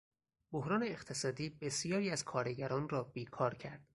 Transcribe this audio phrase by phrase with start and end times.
[0.51, 3.87] بحران اقتصادی بسیاری از کارگران را بیکار کرد.